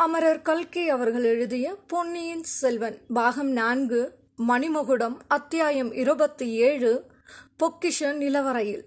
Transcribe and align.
அமரர் 0.00 0.42
கல்கி 0.42 0.88
அவர்கள் 0.88 1.24
எழுதிய 1.24 1.76
பொன்னியின் 1.86 2.42
செல்வன் 2.42 3.00
பாகம் 3.08 3.50
நான்கு 3.50 4.14
மணிமகுடம் 4.48 5.16
அத்தியாயம் 5.28 5.92
இருபத்தி 5.92 6.50
ஏழு 6.50 7.04
பொக்கிஷ 7.58 8.00
நிலவரையில். 8.00 8.82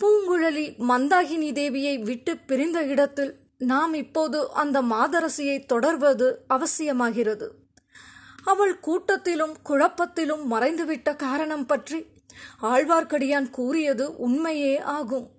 பூங்குழலி 0.00 0.74
மந்தாகினி 0.88 1.52
தேவியை 1.52 2.02
விட்டு 2.02 2.36
பிரிந்த 2.36 2.82
இடத்தில் 2.82 3.34
நாம் 3.58 3.94
இப்போது 3.94 4.52
அந்த 4.52 4.82
மாதரசியை 4.82 5.66
தொடர்வது 5.66 6.44
அவசியமாகிறது. 6.48 7.48
அவள் 8.44 8.80
கூட்டத்திலும் 8.86 9.54
குழப்பத்திலும் 9.68 10.44
மறைந்துவிட்ட 10.50 11.16
காரணம் 11.16 11.66
பற்றி 11.66 12.06
ஆழ்வார்க்கடியான் 12.62 13.50
கூறியது 13.50 14.16
உண்மையே 14.16 14.80
ஆகும். 14.80 15.37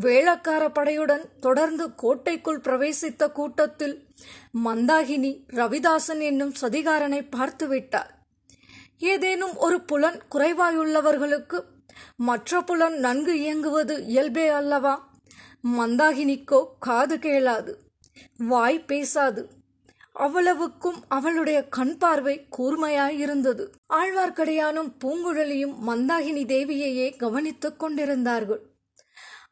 வேளக்கார 0.00 0.68
படையுடன் 0.68 1.24
தொடர்ந்து 1.40 1.94
கோட்டைக்குள் 1.94 2.60
பிரவேசித்த 2.60 3.32
கூட்டத்தில் 3.32 4.06
மந்தாகினி 4.64 5.44
ரவிதாசன் 5.48 6.20
என்னும் 6.20 6.54
சதிகாரனை 6.60 7.26
பார்த்துவிட்டார் 7.36 8.10
ஏதேனும் 8.98 9.56
ஒரு 9.56 9.80
புலன் 9.80 10.20
குறைவாயுள்ளவர்களுக்கு 10.30 11.60
மற்ற 12.16 12.60
புலன் 12.60 12.94
நன்கு 12.94 13.40
இயங்குவது 13.40 14.04
இயல்பே 14.04 14.48
அல்லவா? 14.48 15.08
மந்தாகினிக்கோ 15.78 16.66
காது 16.78 17.16
கேளாது 17.16 17.74
வாய் 18.38 18.84
பேசாது. 18.84 19.48
அவ்வளவுக்கும் 20.12 21.00
அவளுடைய 21.08 21.68
கண் 21.68 21.96
பார்வை 21.96 22.46
கூர்மையாயிருந்தது. 22.58 23.64
ஆழ்வார்க்கடியானும் 23.88 24.90
பூங்குழலியும் 25.04 25.74
மந்தாகினி 25.86 26.44
தேவியையே 26.44 27.16
கவனித்துக் 27.16 27.78
கொண்டிருந்தார்கள். 27.78 28.75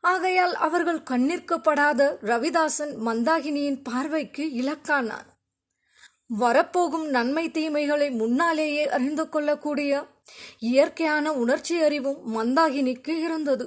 ஆகையால் 0.05 0.55
அவர்கள் 0.57 1.07
கண்ணிற்கப்படாத 1.11 2.19
ரவிதாசன் 2.23 2.93
மந்தாகினியின் 3.07 3.83
பார்வைக்கு 3.83 4.45
இலக்கானார் 4.53 5.29
வரப்போகும் 6.37 7.07
நன்மை 7.07 7.51
தீமைகளை 7.51 8.11
முன்னாலேயே 8.11 8.89
அறிந்து 8.89 9.29
கொள்ளக்கூடிய 9.29 9.93
இயற்கையான 10.59 11.33
உணர்ச்சி 11.33 11.81
அறிவும் 11.81 12.21
மந்தாகினிக்கு 12.35 13.15
இருந்தது. 13.19 13.67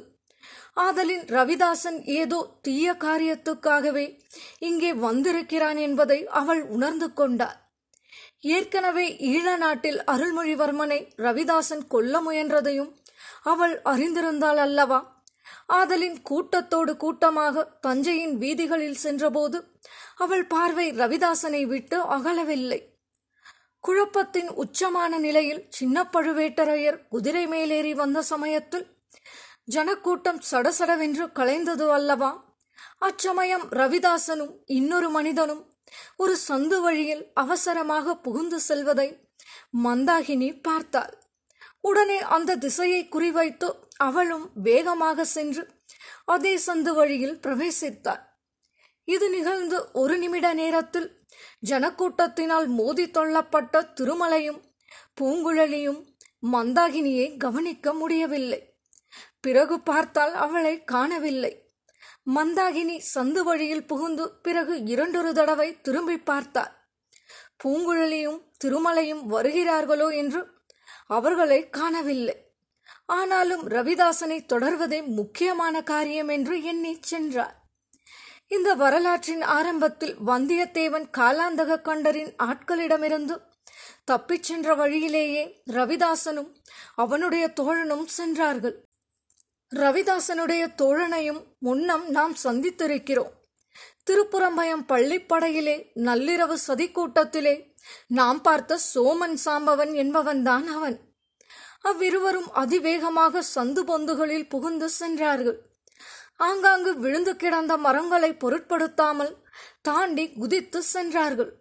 ஆதலின் 0.74 1.26
ரவிதாசன் 1.28 2.00
ஏதோ 2.04 2.40
தீய 2.62 2.94
காரியத்துக்காகவே 2.94 4.06
இங்கே 4.60 4.94
வந்திருக்கிறான் 4.94 5.78
என்பதை 5.78 6.28
அவள் 6.32 6.62
உணர்ந்து 6.68 7.14
கொண்டார் 7.14 7.58
ஏற்கனவே 8.48 9.06
ஈழ 9.32 9.58
நாட்டில் 9.58 10.04
அருள்மொழிவர்மனை 10.04 11.00
ரவிதாசன் 11.18 11.88
கொல்ல 11.88 12.22
முயன்றதையும் 12.22 12.92
அவள் 13.44 13.82
அறிந்திருந்தாள் 13.86 14.56
அல்லவா? 14.58 15.00
ஆதலின் 15.70 16.22
கூட்டத்தோடு 16.22 16.98
கூட்டமாக 16.98 17.64
தஞ்சையின் 17.82 18.36
வீதிகளில் 18.38 18.96
சென்றபோது 18.96 19.58
அவள் 20.16 20.46
பார்வை 20.48 20.92
ரவிதாசனை 20.92 21.66
விட்டு 21.68 21.98
அகலவில்லை. 22.02 22.80
குழப்பத்தின் 23.84 24.50
உச்சமான 24.56 25.18
நிலையில் 25.18 25.66
சின்ன 25.70 26.04
பழுவேட்டரையர் 26.14 27.08
குதிரை 27.10 27.48
மேலேறி 27.48 27.94
வந்த 27.94 28.22
சமயத்தில் 28.22 28.86
ஜனக்கூட்டம் 29.66 30.42
சடசடவென்று 30.52 31.26
கலைந்தது 31.32 31.90
அல்லவா? 31.90 32.32
அச்சமயம் 32.98 33.66
ரவிதாசனும் 33.70 34.54
இன்னொரு 34.66 35.10
மனிதனும் 35.10 35.64
ஒரு 36.18 36.38
சந்து 36.48 36.78
வழியில் 36.82 37.32
அவசரமாக 37.34 38.16
புகுந்து 38.16 38.60
செல்வதை 38.60 39.08
மந்தாகினி 39.84 40.62
பார்த்தாள். 40.62 41.14
உடனே 41.82 42.20
அந்த 42.20 42.56
திசையை 42.56 43.02
குறிவைத்து 43.06 43.68
அவளும் 43.98 44.52
வேகமாக 44.54 45.26
சென்று 45.26 45.76
அதே 46.26 46.60
சந்து 46.66 46.94
வழியில் 46.94 47.40
பிரவேசித்தாள். 47.40 48.24
இது 49.04 49.30
நிகழ்ந்து 49.30 49.92
ஒரு 49.92 50.18
நிமிட 50.18 50.54
நேரத்தில் 50.54 51.26
ஜனக்கூட்டத்தினால் 51.70 52.68
மோதி 52.68 53.12
தொள்ளப்பட்ட 53.12 53.82
திருமலையும் 53.82 54.62
பூங்குழலியும் 55.22 56.16
மந்தாகினியை 56.52 57.38
கவனிக்க 57.38 57.94
முடியவில்லை. 57.94 58.76
பிறகு 59.42 59.80
பார்த்தால் 59.80 60.34
அவளை 60.34 60.84
காணவில்லை. 60.84 61.66
மந்தாகினி 62.36 63.02
சந்து 63.16 63.44
வழியில் 63.44 63.86
புகுந்து 63.86 64.32
பிறகு 64.42 64.84
இரண்டொரு 64.84 65.34
தடவை 65.34 65.82
திரும்பி 65.82 66.18
பார்த்தாள். 66.18 66.74
பூங்குழலியும் 67.64 68.42
திருமலையும் 68.64 69.24
வருகிறார்களோ 69.26 70.10
என்று 70.16 70.42
அவர்களை 71.08 71.70
காணவில்லை. 71.70 72.47
ஆனாலும் 73.08 73.70
ரவிதாசனை 73.70 74.46
தொடர்வதே 74.46 75.06
முக்கியமான 75.06 75.84
காரியம் 75.84 76.28
என்று 76.28 76.64
எண்ணி 76.64 76.98
சென்றார். 77.02 77.56
இந்த 78.48 78.74
வரலாற்றின் 78.74 79.42
ஆரம்பத்தில் 79.42 80.16
வந்தியத்தேவன் 80.28 81.10
காலாந்தக 81.18 81.82
கண்டரின் 81.82 82.34
ஆட்களிடமிருந்து 82.44 83.38
தப்பிச் 84.06 84.44
சென்ற 84.44 84.76
வழியிலேயே 84.76 85.62
ரவிதாசனும் 85.66 86.54
அவனுடைய 86.96 87.54
தோழனும் 87.60 88.06
சென்றார்கள். 88.06 88.84
ரவிதாசனுடைய 89.76 90.68
தோழனையும் 90.78 91.44
முன்னம் 91.60 92.10
நாம் 92.10 92.36
சந்தித்திருக்கிறோம். 92.44 93.34
திருப்புறம்பயம் 94.12 94.86
பள்ளிப்படையிலே 94.88 95.88
நள்ளிரவு 95.96 96.58
சதிக்கூட்டத்திலே 96.68 97.74
நாம் 98.08 98.42
பார்த்த 98.42 98.80
சோமன் 98.96 99.38
சாம்பவன் 99.46 99.94
என்பவன்தான் 99.96 100.68
அவன். 100.68 101.07
அவ்விருவரும் 101.82 102.54
அதிவேகமாக 102.54 103.44
சந்து 103.56 103.82
பொந்துகளில் 103.84 104.50
புகுந்து 104.50 104.90
சென்றார்கள். 104.90 105.60
ஆங்காங்கு 106.38 107.00
விழுந்து 107.00 107.36
கிடந்த 107.36 107.78
மரங்களை 107.78 108.34
பொருட்படுத்தாமல் 108.34 109.38
தாண்டி 109.82 110.30
குதித்து 110.30 110.82
சென்றார்கள். 110.82 111.54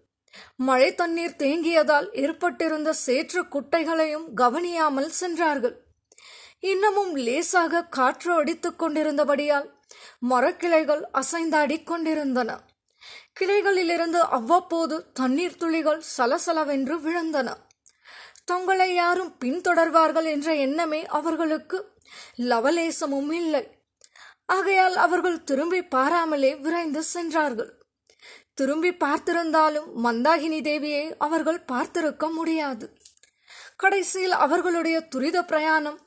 மழை 0.56 0.94
தண்ணீர் 0.94 1.34
தேங்கியதால் 1.38 2.08
ஏற்பட்டிருந்த 2.12 2.92
சேற்று 2.92 3.42
குட்டைகளையும் 3.42 4.26
கவனியாமல் 4.34 5.08
சென்றார்கள். 5.08 5.84
இன்னமும் 6.60 7.16
லேசாக 7.16 7.84
காற்று 7.84 8.34
அடித்துக் 8.34 8.82
கொண்டிருந்தபடியால் 8.82 9.70
மரக்கிளைகள் 10.30 11.02
அசைந்தாடிக் 11.12 11.84
கொண்டிருந்தன. 11.84 12.60
கிளைகளிலிருந்து 13.40 14.20
அவ்வப்போது 14.30 15.12
தண்ணீர் 15.12 15.56
துளிகள் 15.56 16.02
சலசலவென்று 16.18 16.96
விழுந்தன. 17.00 17.48
தங்களை 18.46 18.94
யாரும் 18.94 19.32
பின்தொடர்வார்கள் 19.44 20.24
என்ற 20.24 20.54
எண்ணமே 20.54 21.06
அவர்களுக்கு 21.06 21.78
லவலேசமும் 22.50 23.32
இல்லை. 23.32 23.64
ஆகையால் 24.46 24.96
அவர்கள் 24.96 25.44
திரும்பி 25.44 25.80
பாராமலே 25.82 26.56
விரைந்து 26.56 27.02
சென்றார்கள். 27.02 27.72
திரும்பி 28.54 28.90
பார்த்திருந்தாலும் 29.04 29.88
மந்தாகினி 30.04 30.60
தேவியை 30.68 31.04
அவர்கள் 31.18 31.64
பார்த்திருக்க 31.72 32.32
முடியாது. 32.32 32.86
கடைசியில் 33.76 34.36
அவர்களுடைய 34.44 35.00
துரித 35.00 35.44
பிரயாணம் 35.44 35.98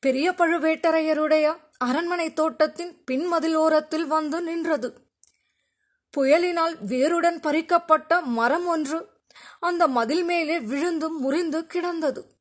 பெரிய 0.00 0.26
பழுவேட்டரையருடைய 0.30 1.46
அரண்மனை 1.78 2.28
தோட்டத்தின் 2.32 2.92
பின்மதில் 3.10 3.54
ஓரத்தில் 3.54 4.06
வந்து 4.06 4.40
நின்றது. 4.40 4.88
புயலினால் 6.16 6.74
வேருடன் 6.80 7.40
பறிக்கப்பட்ட 7.40 8.20
மரம் 8.38 8.66
ஒன்று 8.66 8.98
அந்த 9.60 9.88
மதில் 9.88 10.24
மேலே 10.24 10.60
விழுந்து 10.60 11.10
முறிந்து 11.10 11.66
கிடந்தது. 11.66 12.34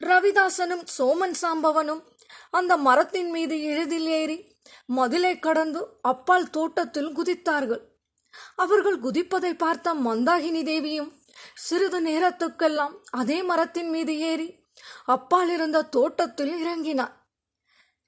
ரவிதாசனும் 0.00 0.84
சோமன் 0.98 1.34
சாம்பவனும் 1.42 2.02
அந்த 2.50 2.76
மரத்தின் 2.76 3.30
மீது 3.30 3.62
எளிதில் 3.62 4.06
ஏறி 4.06 4.54
மதிலை 4.96 5.38
கடந்து 5.38 5.86
அப்பால் 6.02 6.50
தோட்டத்தில் 6.50 7.16
குதித்தார்கள். 7.16 7.80
அவர்கள் 8.56 9.00
குதிப்பதை 9.00 9.58
பார்த்த 9.58 9.94
மந்தாகினி 9.94 10.64
தேவியும் 10.64 11.12
சிறிது 11.54 12.00
நேரத்துக்கெல்லாம் 12.00 12.94
அதே 13.10 13.42
மரத்தின் 13.42 13.88
மீது 13.88 14.18
ஏறி 14.18 14.64
அப்பால் 15.04 15.48
இருந்த 15.48 15.82
தோட்டத்தில் 15.82 16.66
இறங்கினார். 16.66 17.14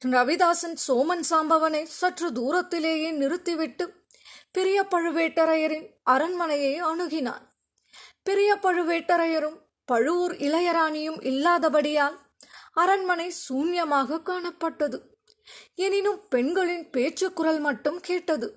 ரவிதாசன் 0.05 0.77
சோமன் 0.89 1.25
சாம்பவனை 1.31 1.85
சற்று 1.85 2.33
தூரத்திலேயே 2.33 3.11
நிறுத்திவிட்டு 3.11 4.05
பெரிய 4.53 4.87
பழுவேட்டரையரின் 4.91 5.89
அரண்மனையை 6.05 6.83
அணுகினான். 6.83 7.48
பெரிய 8.29 8.51
பழுவேட்டரையரும் 8.63 9.59
பழுவூர் 9.89 10.35
இளையராணியும் 10.47 11.21
இல்லாதபடியால் 11.31 12.17
அரண்மனை 12.73 13.29
சூன்யமாக 13.45 14.19
காணப்பட்டது. 14.23 14.99
எனினும் 15.75 16.21
பெண்களின் 16.29 16.85
பேச்சு 16.91 17.27
குரல் 17.33 17.61
மட்டும் 17.61 17.99
கேட்டது. 18.01 18.49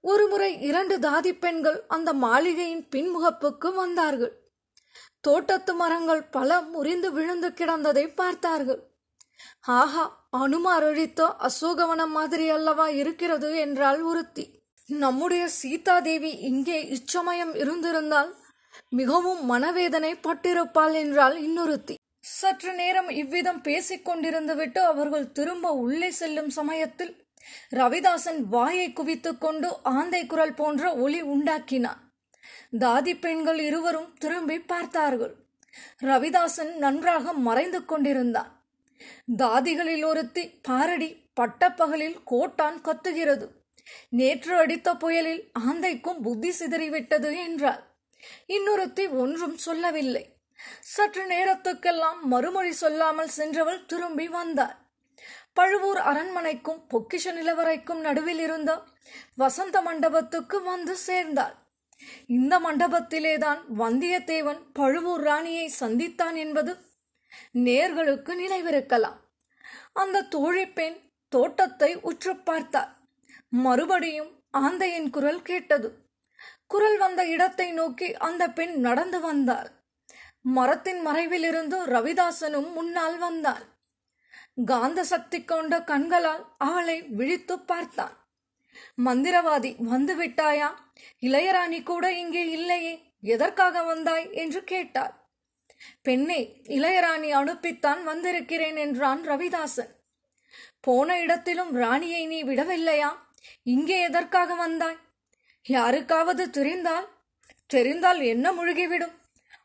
ஒருமுறை 0.00 0.50
இரண்டு 0.60 0.96
தாதி 0.98 1.32
பெண்கள் 1.38 1.78
அந்த 1.86 2.10
மாளிகையின் 2.24 2.84
பின்முகப்புக்கு 2.94 3.68
வந்தார்கள். 3.74 4.34
தோட்டத்து 5.20 5.72
மரங்கள் 5.74 6.22
பல 6.30 6.60
முறிந்து 6.72 7.08
விழுந்து 7.12 7.48
கிடந்ததை 7.48 8.04
பார்த்தார்கள். 8.14 8.80
ஆஹா 9.78 10.04
அனுமார் 10.42 10.86
அழித்த 10.90 11.22
அசோகவனம் 11.48 12.14
மாதிரி 12.18 12.46
அல்லவா 12.48 12.86
இருக்கிறது 13.00 13.50
என்றால் 13.56 14.00
ஒருத்தி. 14.02 14.44
நம்முடைய 15.04 15.44
சீதாதேவி 15.60 16.30
இங்கே 16.50 16.78
இச்சமயம் 16.96 17.54
இருந்திருந்தால் 17.54 18.30
மிகவும் 18.88 19.44
மனவேதனை 19.44 20.14
பட்டிருப்பாள் 20.14 20.92
என்றால் 20.92 21.36
இன்னொருத்தி. 21.36 21.94
சற்று 22.20 22.74
நேரம் 22.74 23.08
இவ்விதம் 23.08 23.60
பேசிக் 23.60 24.08
கொண்டிருந்துவிட்டு 24.08 24.78
அவர்கள் 24.78 25.32
திரும்ப 25.32 25.70
உள்ளே 25.70 26.10
செல்லும் 26.10 26.50
சமயத்தில் 26.50 27.26
ரவிதாசன் 27.74 28.40
வாயை 28.40 28.92
குவித்துக் 28.92 29.40
கொண்டு 29.40 29.76
ஆந்தை 29.82 30.26
குரல் 30.26 30.54
போன்ற 30.54 30.96
ஒலி 30.96 31.22
உண்டாக்கினான். 31.22 31.96
தாதி 32.78 33.20
பெண்கள் 33.20 33.58
இருவரும் 33.58 34.14
திரும்பி 34.18 34.60
பார்த்தார்கள். 34.60 35.34
ரவிதாசன் 36.02 36.74
நன்றாக 36.74 37.32
மறைந்து 37.32 37.84
கொண்டிருந்தான். 37.84 38.66
தாதிகளில் 39.36 40.04
ஒருத்தி 40.04 40.48
பாரடி 40.48 41.26
பட்டப்பகலில் 41.32 42.16
கோட்டான் 42.24 42.80
கத்துகிறது. 42.80 43.48
நேற்று 44.08 44.56
அடித்த 44.56 44.96
புயலில் 44.96 45.50
ஆந்தைக்கும் 45.58 46.20
புத்தி 46.20 46.50
சிதறிவிட்டது 46.50 47.36
என்றார். 47.36 47.87
இன்னொருத்தி 48.46 49.04
ஒன்றும் 49.22 49.56
சொல்லவில்லை. 49.56 50.24
சற்று 50.80 51.24
நேரத்துக்கெல்லாம் 51.26 52.20
மறுமொழி 52.22 52.72
சொல்லாமல் 52.72 53.28
சென்றவள் 53.28 53.86
திரும்பி 53.86 54.28
வந்தார் 54.28 54.76
பழுவூர் 55.52 55.98
அரண்மனைக்கும் 55.98 56.80
பொக்கிஷ 56.90 57.32
நிலவரைக்கும் 57.32 58.00
நடுவில் 58.00 58.38
இருந்த 58.38 58.70
வசந்த 59.36 59.76
மண்டபத்துக்கு 59.82 60.62
வந்து 60.62 60.96
சேர்ந்தாள். 60.96 61.56
இந்த 62.26 62.54
மண்டபத்திலேதான் 62.58 63.60
வந்தியத்தேவன் 63.78 64.60
பழுவூர் 64.72 65.20
ராணியை 65.20 65.66
சந்தித்தான் 65.80 66.34
என்பது 66.34 66.72
நேர்களுக்கு 67.66 68.34
நினைவிருக்கலாம். 68.42 69.18
அந்த 69.92 70.26
தோழிப்பெண் 70.34 70.98
தோட்டத்தை 71.32 71.90
உற்று 72.00 72.36
பார்த்தார் 72.36 72.92
மறுபடியும் 73.64 74.30
ஆந்தையின் 74.56 75.10
குரல் 75.10 75.42
கேட்டது. 75.42 75.88
குரல் 76.70 76.98
வந்த 76.98 77.26
இடத்தை 77.26 77.70
நோக்கி 77.70 78.16
அந்த 78.16 78.50
பெண் 78.50 78.80
நடந்து 78.80 79.20
வந்தாள். 79.20 79.70
மரத்தின் 80.40 81.06
மறைவிலிருந்து 81.06 81.78
ரவிதாசனும் 81.84 82.72
முன்னால் 82.72 83.18
வந்தான் 83.18 83.76
காந்த 84.64 85.04
சக்தி 85.04 85.44
கொண்ட 85.44 85.82
கண்களால் 85.82 86.44
அவளை 86.58 87.02
விழித்து 87.02 87.58
பார்த்தான். 87.58 88.14
மந்திரவாதி 89.04 89.70
வந்து 89.78 90.14
விட்டாயா? 90.16 90.68
இளையராணி 91.20 91.82
கூட 91.82 92.12
இங்கே 92.12 92.50
இல்லையே. 92.50 93.12
எதற்காக 93.20 93.82
வந்தாய்? 93.82 94.32
என்று 94.32 94.64
கேட்டாள். 94.64 95.14
பெண்ணே 96.02 96.60
இளையராணி 96.64 97.30
அனுப்பித்தான் 97.34 98.02
வந்திருக்கிறேன் 98.02 98.76
என்றான் 98.76 99.22
ரவிதாசன். 99.28 99.92
போன 100.80 101.20
இடத்திலும் 101.20 101.72
ராணியை 101.72 102.26
நீ 102.26 102.44
விடவில்லையா? 102.44 103.10
இங்கே 103.62 104.00
எதற்காக 104.00 104.54
வந்தாய்? 104.54 104.98
யாருக்காவது 105.68 106.50
தெரிந்தால் 106.50 107.08
தெரிந்தால் 107.66 108.20
என்ன 108.20 108.52
முழுகிவிடும்? 108.52 109.14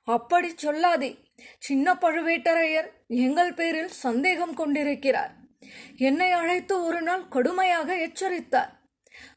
அப்படி 0.03 0.55
சொல்லாதே. 0.63 1.17
சின்ன 1.59 1.93
பழுவேட்டரையர் 1.93 2.89
எங்கள் 3.07 3.53
பேரில் 3.53 3.87
சந்தேகம் 3.87 4.53
கொண்டிருக்கிறார். 4.53 5.33
என்னை 5.95 6.31
அழைத்து 6.31 6.83
ஒரு 6.83 7.01
நாள் 7.01 7.27
கடுமையாக 7.27 7.95
எச்சரித்தார். 7.95 8.71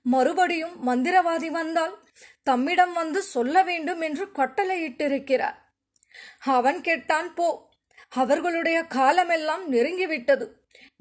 மறுபடியும் 0.02 0.88
மந்திரவாதி 0.88 1.46
வந்தால் 1.46 1.98
தம்மிடம் 2.42 2.92
வந்து 2.92 3.22
சொல்ல 3.22 3.62
வேண்டும் 3.62 4.00
என்று 4.00 4.26
கட்டளையிட்டிருக்கிறார். 4.34 5.56
அவன் 6.38 6.80
கெட்டான் 6.80 7.34
போ. 7.34 7.68
அவர்களுடைய 8.08 8.82
காலமெல்லாம் 8.82 9.72
நெருங்கிவிட்டது. 9.72 10.46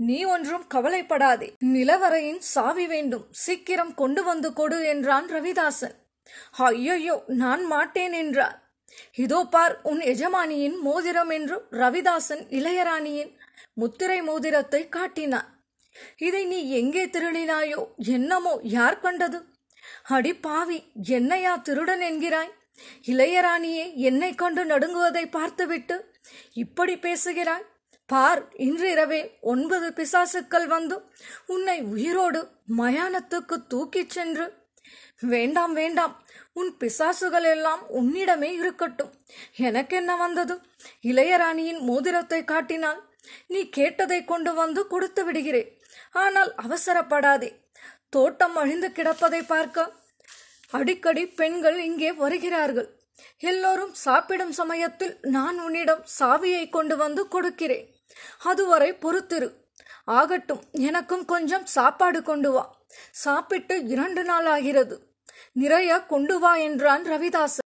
நீ 0.07 0.18
ஒன்றும் 0.33 0.66
கவலைப்படாதே. 0.74 1.48
நிலவரையின் 1.74 2.42
சாவி 2.54 2.86
வேண்டும். 2.94 3.25
சீக்கிரம் 3.44 3.94
கொண்டு 4.01 4.24
வந்து 4.24 4.50
கொடு 4.54 4.77
என்றான் 4.94 5.27
ரவிதாசன். 5.36 5.95
ஐயோயோ 6.68 7.16
நான் 7.42 7.63
மாட்டேன் 7.66 8.16
என்றார். 8.22 8.57
இதோ 9.24 9.39
பார் 9.54 9.74
உன் 9.92 10.01
எஜமானியின் 10.12 10.77
மோதிரம் 10.88 11.31
என்று 11.38 11.57
ரவிதாசன் 11.81 12.44
இளையராணியின் 12.60 13.31
முத்திரை 13.74 14.19
மோதிரத்தை 14.22 14.81
காட்டினான். 14.89 15.50
இதை 16.28 16.44
நீ 16.45 16.60
எங்கே 16.80 17.04
திருடினாயோ 17.06 17.81
என்னமோ 18.16 18.54
யார் 18.75 19.00
கண்டது? 19.00 19.39
அடி 20.16 20.33
பாவி 20.45 20.80
என்னையா 21.18 21.54
திருடன் 21.68 22.04
என்கிறாய்? 22.10 22.51
இளையராணியே 23.12 23.86
என்னை 24.10 24.31
கண்டு 24.36 24.63
நடுங்குவதை 24.66 25.25
பார்த்துவிட்டு 25.36 25.98
இப்படி 26.63 26.95
பேசுகிறாய்? 27.06 27.66
பார் 28.06 28.42
இன்று 28.57 28.90
இரவே 28.92 29.38
ஒன்பது 29.42 29.88
பிசாசுக்கள் 29.90 30.68
வந்து 30.68 31.02
உன்னை 31.46 31.81
உயிரோடு 31.81 32.50
மயானத்துக்கு 32.78 33.56
தூக்கிச் 33.68 34.10
சென்று 34.10 34.63
வேண்டாம் 35.22 35.74
வேண்டாம் 35.74 36.24
உன் 36.54 36.72
பிசாசுகள் 36.80 37.48
எல்லாம் 37.52 37.81
உன்னிடமே 37.90 38.50
இருக்கட்டும். 38.52 39.12
எனக்கென்ன 39.56 40.16
வந்தது? 40.16 40.56
இளையராணியின் 41.02 41.80
மோதிரத்தை 41.80 42.44
காட்டினால் 42.44 43.02
நீ 43.48 43.69
கேட்டதை 43.69 44.25
கொண்டு 44.25 44.54
வந்து 44.54 44.88
கொடுத்து 44.88 45.25
விடுகிறேன் 45.25 45.72
ஆனால் 46.12 46.56
அவசரப்படாதே. 46.56 47.50
தோட்டம் 48.10 48.56
அழிந்து 48.56 48.88
கிடப்பதை 48.88 49.42
பார்க்க 49.48 49.94
அடிக்கடி 50.72 51.25
பெண்கள் 51.25 51.78
இங்கே 51.80 52.12
வருகிறார்கள். 52.12 52.90
எல்லோரும் 53.38 53.94
சாப்பிடும் 53.94 54.52
சமயத்தில் 54.52 55.18
நான் 55.22 55.60
உன்னிடம் 55.60 56.06
சாவியை 56.19 56.69
கொண்டு 56.69 56.98
வந்து 56.98 57.28
கொடுக்கிறேன். 57.28 57.86
அதுவரை 58.44 58.94
பொறுத்திரு. 58.94 59.53
ஆகட்டும் 60.06 60.63
எனக்கும் 60.71 61.25
கொஞ்சம் 61.25 61.65
சாப்பாடு 61.65 62.23
கொண்டு 62.23 62.51
வா. 62.51 62.77
சாப்பிட்டு 63.12 63.85
இரண்டு 63.85 64.23
நாள் 64.23 64.45
ஆகிறது. 64.45 65.13
நிறைய 65.51 66.00
கொண்டு 66.00 66.39
வா 66.39 66.56
என்றான் 66.56 67.03
ரவிதாசன். 67.03 67.63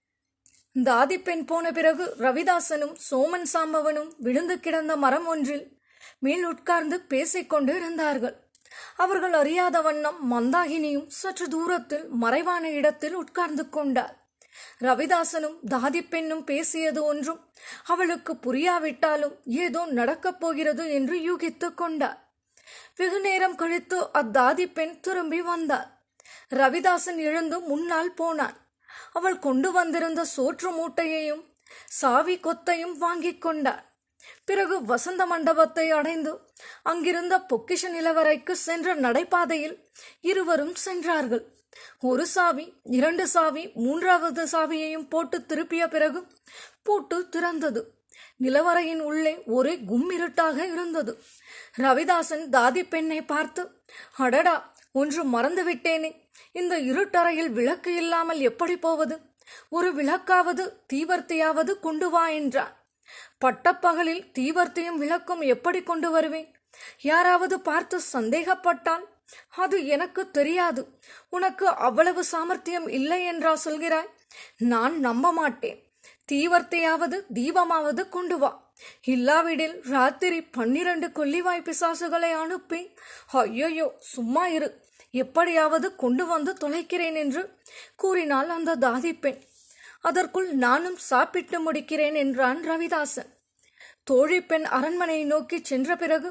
தாதி 0.83 1.23
பெண் 1.23 1.45
போன 1.45 1.71
பிறகு 1.71 2.15
ரவிதாசனும் 2.19 2.95
சோமன் 3.11 3.45
சாம்பவனும் 3.53 4.11
விழுந்து 4.17 4.59
கிடந்த 4.59 4.95
மரம் 4.95 5.25
ஒன்றில் 5.25 5.77
மேல் 6.19 6.43
உட்கார்ந்து 6.43 6.99
பேசிக்கொண்டு 6.99 7.75
இருந்தார்கள். 7.75 8.49
அவர்கள் 8.95 9.33
அறியாத 9.33 9.81
வண்ணம் 9.81 10.31
மந்தாகினியும் 10.31 11.07
சற்று 11.07 11.47
தூரத்தில் 11.47 12.07
மறைவான 12.07 12.69
இடத்தில் 12.69 13.13
உட்கார்ந்து 13.13 13.69
கொண்டார். 13.69 14.25
ரவிதாசனும் 14.81 15.57
தாதி 15.69 16.09
பெண்ணும் 16.09 16.43
பேசியது 16.43 17.03
ஒன்றும் 17.03 17.49
அவளுக்கு 17.87 18.33
புரியாவிட்டாலும் 18.45 19.35
ஏதோ 19.63 19.81
நடக்கப் 19.99 20.39
போகிறது 20.39 20.85
என்று 20.93 21.15
யூகித்துக் 21.27 21.77
கொண்டார். 21.81 22.19
வெகு 22.95 23.19
நேரம் 23.19 23.55
கழித்து 23.55 23.97
அத்தாதி 24.13 24.65
பெண் 24.73 24.95
திரும்பி 24.99 25.41
வந்தார் 25.41 25.89
ரவிதாசன் 26.49 27.19
எழுந்து 27.29 27.57
முன்னால் 27.59 28.13
போனான். 28.13 28.57
அவள் 29.13 29.39
கொண்டு 29.39 29.69
வந்திருந்த 29.71 30.21
சோற்று 30.35 30.69
மூட்டையையும் 30.77 31.43
சாவி 31.99 32.35
கொத்தையும் 32.37 32.95
வாங்கிக் 32.97 33.41
கொண்டார் 33.41 33.83
பிறகு 34.45 34.75
வசந்த 34.85 35.25
மண்டபத்தை 35.25 35.85
அடைந்து 35.91 36.31
அங்கிருந்த 36.83 37.35
பொக்கிஷ 37.49 37.83
நிலவரைக்கு 37.95 38.53
சென்ற 38.65 38.95
நடைபாதையில் 38.95 39.75
இருவரும் 40.21 40.75
சென்றார்கள். 40.85 41.43
ஒரு 41.99 42.25
சாவி 42.25 42.73
இரண்டு 42.83 43.27
சாவி 43.27 43.71
மூன்றாவது 43.73 44.43
சாவியையும் 44.45 45.09
போட்டு 45.09 45.37
திருப்பிய 45.47 45.87
பிறகு 45.87 46.27
பூட்டு 46.83 47.27
திறந்தது. 47.31 47.81
நிலவரையின் 48.39 48.99
உள்ளே 48.99 49.43
ஒரே 49.45 49.75
கும்மிருட்டாக 49.75 50.57
இருந்தது. 50.71 51.21
ரவிதாசன் 51.77 52.45
தாதி 52.51 52.87
பெண்ணை 52.89 53.21
பார்த்து 53.21 53.81
அடடா 54.17 54.71
ஒன்று 54.91 55.23
மறந்து 55.23 55.73
விட்டேனே. 55.73 56.11
இந்த 56.51 56.79
இருட்டறையில் 56.79 57.51
விளக்கு 57.51 57.95
இல்லாமல் 57.95 58.39
எப்படி 58.39 58.77
போவது? 58.77 59.19
ஒரு 59.69 59.93
விளக்காவது 59.95 60.63
தீவர்த்தியாவது 60.93 61.79
கொண்டு 61.79 62.09
வா 62.09 62.27
என்றான். 62.27 62.73
பட்டப்பகலில் 63.39 64.23
தீவர்த்தியும் 64.39 64.97
விளக்கும் 64.97 65.41
எப்படி 65.41 65.83
கொண்டு 65.83 66.11
வருவேன்? 66.11 66.55
யாராவது 67.01 67.59
பார்த்து 67.59 67.99
சந்தேகப்பட்டால் 68.13 69.05
அது 69.57 69.77
எனக்கு 69.87 70.31
தெரியாது. 70.31 70.81
உனக்கு 71.29 71.67
அவ்வளவு 71.67 72.23
சாமர்த்தியம் 72.23 72.87
இல்லை 72.87 73.25
என்றா 73.25 73.57
சொல்கிறாய்? 73.65 74.09
நான் 74.57 74.99
நம்ப 74.99 75.33
மாட்டேன். 75.33 75.79
தீவர்த்தையாவது 76.31 77.17
தீபமாவது 77.33 78.09
கொண்டு 78.09 78.37
வா. 78.37 78.51
இல்லாவிடில் 79.05 79.75
ராத்திரி 79.89 80.39
பன்னிரண்டு 80.41 81.07
கொல்லிவாய் 81.07 81.65
பிசாசுகளை 81.67 82.31
அனுப்பி 82.31 82.81
ஐயோயோ 83.33 83.87
சும்மா 83.99 84.47
இரு. 84.47 84.69
எப்படியாவது 85.11 85.95
கொண்டு 85.95 86.25
வந்து 86.25 86.51
தொலைக்கிறேன் 86.53 87.13
என்று 87.13 87.43
கூறினாள் 87.95 88.49
அந்த 88.49 88.75
தாதி 88.75 89.19
பெண் 89.19 89.39
அதற்குள் 90.01 90.49
நானும் 90.55 90.97
சாப்பிட்டு 91.11 91.57
முடிக்கிறேன் 91.59 92.13
என்றான் 92.13 92.59
ரவிதாசன். 92.69 93.31
தோழி 94.03 94.39
பெண் 94.43 94.65
அரண்மனையை 94.65 95.25
நோக்கி 95.25 95.57
சென்ற 95.63 95.95
பிறகு 95.95 96.29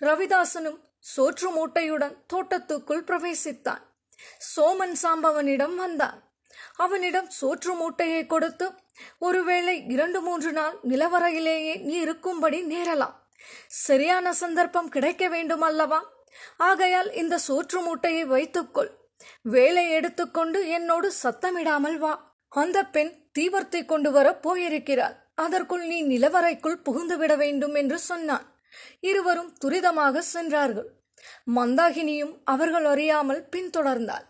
ரவிதாசனும் 0.00 0.80
சோற்று 1.12 1.48
மூட்டையுடன் 1.56 2.14
தோட்டத்துக்குள் 2.32 3.04
பிரவேசித்தான். 3.04 3.82
சோமன் 4.56 4.94
சாம்பவனிடம் 5.02 5.74
வந்தான். 5.74 6.22
அவனிடம் 6.76 7.28
சோற்று 7.40 7.74
மூட்டையை 7.74 8.26
கொடுத்து 8.26 8.72
ஒருவேளை 9.18 9.84
இரண்டு 9.88 10.20
மூன்று 10.20 10.52
நாள் 10.52 10.76
நிலவரையிலேயே 10.88 11.80
நீ 11.80 11.94
இருக்கும்படி 11.94 12.64
நேரலாம். 12.64 13.14
சரியான 13.66 14.32
சந்தர்ப்பம் 14.32 14.88
கிடைக்க 14.88 15.28
வேண்டும் 15.28 15.60
அல்லவா 15.60 16.12
ஆகையால் 16.56 17.12
இந்த 17.12 17.38
சோற்று 17.48 17.82
மூட்டையை 17.82 18.24
வைத்துக்கொள். 18.24 18.90
வேலை 19.42 19.90
எடுத்துக்கொண்டு 19.90 20.68
என்னோடு 20.68 21.12
சத்தமிடாமல் 21.22 21.96
வா. 21.96 22.36
அந்த 22.48 22.84
பெண் 22.84 23.12
தீவர்த்தி 23.38 23.84
கொண்டு 23.84 24.10
வர 24.10 24.40
போயிருக்கிறாள். 24.42 25.16
அதற்குள் 25.34 25.86
நீ 25.86 26.04
நிலவரைக்குள் 26.04 26.82
புகுந்துவிட 26.84 27.36
வேண்டும் 27.36 27.74
என்று 27.74 27.98
சொன்னான். 27.98 28.53
இருவரும் 29.00 29.54
துரிதமாக 29.64 30.18
சென்றார்கள். 30.18 30.90
மந்தாகினியும் 31.54 32.40
அவர்கள் 32.44 32.84
அறியாமல் 32.84 33.48
பின்தொடர்ந்தாள் 33.56 34.26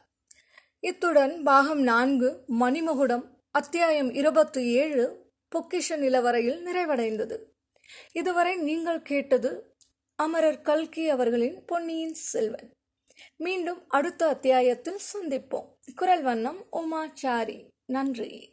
இத்துடன் 0.80 1.42
பாகம் 1.42 1.80
நான்கு 1.80 2.44
மணிமகுடம் 2.60 3.24
அத்தியாயம் 3.50 4.14
இருபத்தி 4.14 4.66
ஏழு 4.66 5.32
பொக்கிஷ 5.56 5.96
நிலவரையில் 5.96 6.60
நிறைவடைந்தது. 6.66 7.36
இதுவரை 8.12 8.56
நீங்கள் 8.56 9.02
கேட்டது 9.02 9.76
அமரர் 10.16 10.60
கல்கி 10.60 11.08
அவர்களின் 11.08 11.64
பொன்னியின் 11.64 12.14
செல்வன். 12.14 12.70
மீண்டும் 13.36 13.84
அடுத்த 13.88 14.28
அத்தியாயத்தில் 14.28 14.98
சந்திப்போம். 15.12 15.66
குரல் 15.94 16.22
வண்ணம் 16.22 16.66
உமாச்சாரி. 16.72 17.68
நன்றி. 17.86 18.52